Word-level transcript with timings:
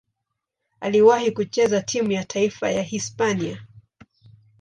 Aliwahi 0.79 1.31
kucheza 1.31 1.81
timu 1.81 2.11
ya 2.11 2.25
taifa 2.25 2.71
ya 2.71 2.81
Hispania. 2.81 3.67